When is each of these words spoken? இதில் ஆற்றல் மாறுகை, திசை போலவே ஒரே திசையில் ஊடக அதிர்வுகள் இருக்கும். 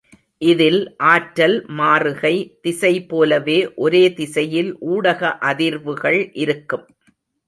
இதில் 0.41 0.79
ஆற்றல் 1.09 1.57
மாறுகை, 1.79 2.31
திசை 2.61 2.91
போலவே 3.03 3.57
ஒரே 3.75 4.01
திசையில் 4.13 4.71
ஊடக 4.87 5.21
அதிர்வுகள் 5.43 6.19
இருக்கும். 6.37 6.85